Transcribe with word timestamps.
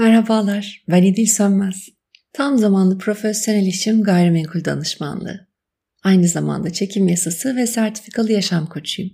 Merhabalar, 0.00 0.84
ben 0.90 1.02
İdil 1.02 1.26
Sönmez. 1.26 1.88
Tam 2.32 2.58
zamanlı 2.58 2.98
profesyonel 2.98 3.66
işim 3.66 4.02
gayrimenkul 4.02 4.64
danışmanlığı. 4.64 5.48
Aynı 6.02 6.28
zamanda 6.28 6.72
çekim 6.72 7.08
yasası 7.08 7.56
ve 7.56 7.66
sertifikalı 7.66 8.32
yaşam 8.32 8.66
koçuyum. 8.66 9.10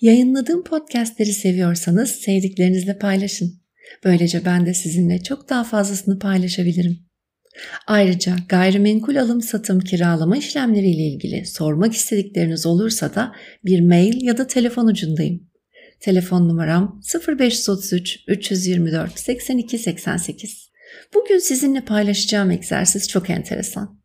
Yayınladığım 0.00 0.64
podcastleri 0.64 1.32
seviyorsanız 1.32 2.10
sevdiklerinizle 2.10 2.98
paylaşın. 2.98 3.60
Böylece 4.04 4.44
ben 4.44 4.66
de 4.66 4.74
sizinle 4.74 5.22
çok 5.22 5.48
daha 5.48 5.64
fazlasını 5.64 6.18
paylaşabilirim. 6.18 6.98
Ayrıca 7.86 8.36
gayrimenkul 8.48 9.16
alım 9.16 9.42
satım 9.42 9.80
kiralama 9.80 10.36
işlemleri 10.36 10.90
ile 10.90 11.02
ilgili 11.02 11.46
sormak 11.46 11.94
istedikleriniz 11.94 12.66
olursa 12.66 13.14
da 13.14 13.32
bir 13.64 13.80
mail 13.80 14.22
ya 14.22 14.38
da 14.38 14.46
telefon 14.46 14.86
ucundayım. 14.86 15.48
Telefon 16.00 16.48
numaram 16.48 17.00
0533 17.28 18.18
324 18.28 19.18
82 19.18 19.78
88. 19.78 20.68
Bugün 21.14 21.38
sizinle 21.38 21.84
paylaşacağım 21.84 22.50
egzersiz 22.50 23.08
çok 23.08 23.30
enteresan. 23.30 23.98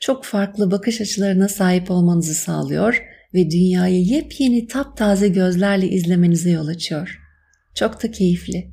Çok 0.00 0.24
farklı 0.24 0.70
bakış 0.70 1.00
açılarına 1.00 1.48
sahip 1.48 1.90
olmanızı 1.90 2.34
sağlıyor 2.34 3.02
ve 3.34 3.50
dünyayı 3.50 4.02
yepyeni 4.02 4.66
taptaze 4.66 5.28
gözlerle 5.28 5.88
izlemenize 5.88 6.50
yol 6.50 6.66
açıyor. 6.66 7.20
Çok 7.74 8.02
da 8.02 8.10
keyifli. 8.10 8.70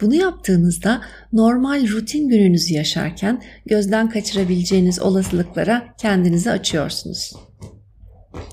Bunu 0.00 0.14
yaptığınızda 0.14 1.02
normal 1.32 1.88
rutin 1.88 2.28
gününüzü 2.28 2.74
yaşarken 2.74 3.42
gözden 3.66 4.10
kaçırabileceğiniz 4.10 5.00
olasılıklara 5.00 5.94
kendinizi 6.00 6.50
açıyorsunuz. 6.50 7.32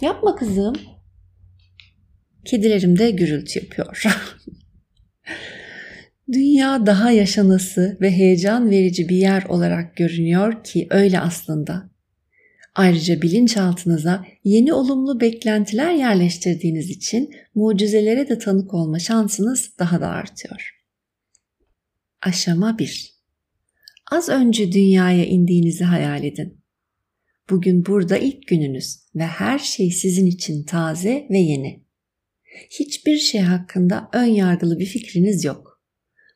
Yapma 0.01 0.35
kızım. 0.35 0.75
Kedilerim 2.45 2.99
de 2.99 3.11
gürültü 3.11 3.59
yapıyor. 3.59 4.03
Dünya 6.33 6.85
daha 6.85 7.11
yaşanası 7.11 7.97
ve 8.01 8.11
heyecan 8.11 8.69
verici 8.69 9.09
bir 9.09 9.15
yer 9.15 9.43
olarak 9.43 9.95
görünüyor 9.95 10.63
ki 10.63 10.87
öyle 10.89 11.19
aslında. 11.19 11.89
Ayrıca 12.75 13.21
bilinçaltınıza 13.21 14.25
yeni 14.43 14.73
olumlu 14.73 15.19
beklentiler 15.21 15.93
yerleştirdiğiniz 15.93 16.89
için 16.89 17.35
mucizelere 17.55 18.29
de 18.29 18.37
tanık 18.37 18.73
olma 18.73 18.99
şansınız 18.99 19.71
daha 19.79 20.01
da 20.01 20.07
artıyor. 20.07 20.79
Aşama 22.21 22.79
1. 22.79 23.13
Az 24.11 24.29
önce 24.29 24.71
dünyaya 24.71 25.25
indiğinizi 25.25 25.83
hayal 25.83 26.23
edin. 26.23 26.63
Bugün 27.49 27.85
burada 27.85 28.17
ilk 28.17 28.47
gününüz 28.47 28.99
ve 29.15 29.23
her 29.23 29.59
şey 29.59 29.91
sizin 29.91 30.25
için 30.25 30.63
taze 30.63 31.27
ve 31.29 31.37
yeni. 31.37 31.82
Hiçbir 32.69 33.17
şey 33.17 33.41
hakkında 33.41 34.09
ön 34.13 34.25
yargılı 34.25 34.79
bir 34.79 34.85
fikriniz 34.85 35.43
yok. 35.43 35.81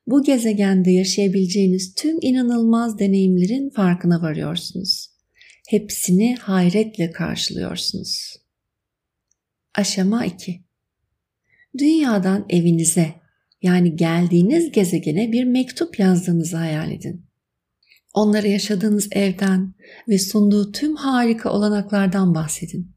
Bu 0.08 0.24
gezegende 0.24 0.92
yaşayabileceğiniz 0.92 1.94
tüm 1.94 2.18
inanılmaz 2.22 3.00
deneyimlerin 3.00 3.70
farkına 3.70 4.22
varıyorsunuz. 4.22 5.10
Hepsini 5.70 6.36
hayretle 6.36 7.12
karşılıyorsunuz. 7.12 8.36
Aşama 9.76 10.26
2. 10.26 10.64
Dünyadan 11.78 12.46
evinize 12.50 13.14
yani 13.62 13.96
geldiğiniz 13.96 14.72
gezegene 14.72 15.32
bir 15.32 15.44
mektup 15.44 16.00
yazdığınızı 16.00 16.58
hayal 16.58 16.92
edin. 16.92 17.26
Onlara 18.14 18.48
yaşadığınız 18.48 19.08
evden 19.12 19.74
ve 20.08 20.20
sunduğu 20.20 20.72
tüm 20.72 20.96
harika 20.96 21.52
olanaklardan 21.52 22.36
bahsedin. 22.36 22.97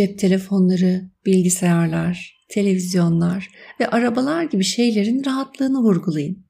Cep 0.00 0.18
telefonları, 0.18 1.10
bilgisayarlar, 1.26 2.44
televizyonlar 2.48 3.48
ve 3.80 3.86
arabalar 3.86 4.44
gibi 4.44 4.64
şeylerin 4.64 5.24
rahatlığını 5.24 5.78
vurgulayın. 5.78 6.46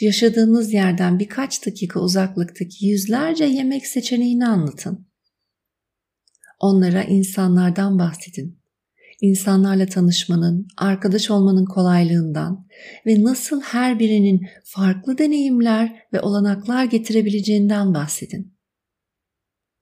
Yaşadığınız 0.00 0.72
yerden 0.72 1.18
birkaç 1.18 1.66
dakika 1.66 2.00
uzaklıktaki 2.00 2.86
yüzlerce 2.86 3.44
yemek 3.44 3.86
seçeneğini 3.86 4.46
anlatın. 4.46 5.08
Onlara 6.60 7.02
insanlardan 7.02 7.98
bahsedin 7.98 8.62
insanlarla 9.20 9.86
tanışmanın, 9.86 10.66
arkadaş 10.78 11.30
olmanın 11.30 11.64
kolaylığından 11.64 12.66
ve 13.06 13.22
nasıl 13.22 13.60
her 13.60 13.98
birinin 13.98 14.46
farklı 14.64 15.18
deneyimler 15.18 16.02
ve 16.12 16.20
olanaklar 16.20 16.84
getirebileceğinden 16.84 17.94
bahsedin. 17.94 18.51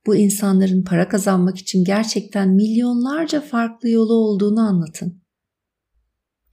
Bu 0.06 0.16
insanların 0.16 0.84
para 0.84 1.08
kazanmak 1.08 1.58
için 1.58 1.84
gerçekten 1.84 2.48
milyonlarca 2.48 3.40
farklı 3.40 3.88
yolu 3.88 4.14
olduğunu 4.14 4.60
anlatın. 4.60 5.22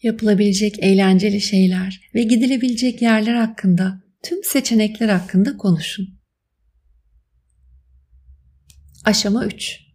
Yapılabilecek 0.03 0.83
eğlenceli 0.83 1.41
şeyler 1.41 2.09
ve 2.15 2.23
gidilebilecek 2.23 3.01
yerler 3.01 3.35
hakkında, 3.35 4.01
tüm 4.23 4.43
seçenekler 4.43 5.09
hakkında 5.09 5.57
konuşun. 5.57 6.07
Aşama 9.05 9.45
3 9.45 9.87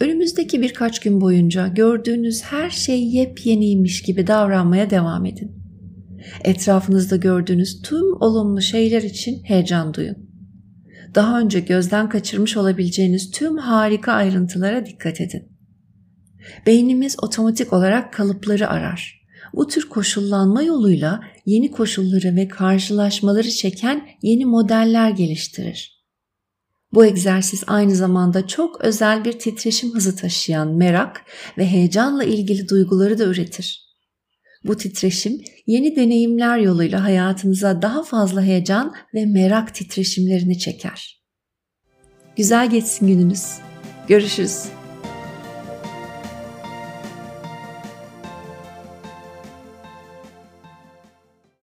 Önümüzdeki 0.00 0.62
birkaç 0.62 1.00
gün 1.00 1.20
boyunca 1.20 1.68
gördüğünüz 1.68 2.42
her 2.42 2.70
şey 2.70 3.08
yepyeniymiş 3.08 4.02
gibi 4.02 4.26
davranmaya 4.26 4.90
devam 4.90 5.26
edin. 5.26 5.60
Etrafınızda 6.44 7.16
gördüğünüz 7.16 7.82
tüm 7.82 8.22
olumlu 8.22 8.62
şeyler 8.62 9.02
için 9.02 9.42
heyecan 9.44 9.94
duyun. 9.94 10.29
Daha 11.14 11.40
önce 11.40 11.60
gözden 11.60 12.08
kaçırmış 12.08 12.56
olabileceğiniz 12.56 13.30
tüm 13.30 13.58
harika 13.58 14.12
ayrıntılara 14.12 14.86
dikkat 14.86 15.20
edin. 15.20 15.48
Beynimiz 16.66 17.16
otomatik 17.22 17.72
olarak 17.72 18.12
kalıpları 18.12 18.68
arar. 18.68 19.20
Bu 19.54 19.66
tür 19.66 19.88
koşullanma 19.88 20.62
yoluyla 20.62 21.20
yeni 21.46 21.70
koşulları 21.70 22.36
ve 22.36 22.48
karşılaşmaları 22.48 23.50
çeken 23.50 24.08
yeni 24.22 24.44
modeller 24.44 25.10
geliştirir. 25.10 26.00
Bu 26.92 27.04
egzersiz 27.04 27.64
aynı 27.66 27.94
zamanda 27.94 28.46
çok 28.46 28.80
özel 28.80 29.24
bir 29.24 29.32
titreşim 29.32 29.94
hızı 29.94 30.16
taşıyan 30.16 30.68
merak 30.76 31.24
ve 31.58 31.66
heyecanla 31.66 32.24
ilgili 32.24 32.68
duyguları 32.68 33.18
da 33.18 33.24
üretir. 33.24 33.89
Bu 34.64 34.76
titreşim 34.76 35.40
yeni 35.66 35.96
deneyimler 35.96 36.58
yoluyla 36.58 37.04
hayatınıza 37.04 37.82
daha 37.82 38.02
fazla 38.02 38.42
heyecan 38.42 38.94
ve 39.14 39.26
merak 39.26 39.74
titreşimlerini 39.74 40.58
çeker. 40.58 41.20
Güzel 42.36 42.70
geçsin 42.70 43.06
gününüz. 43.06 43.44
Görüşürüz. 44.08 44.79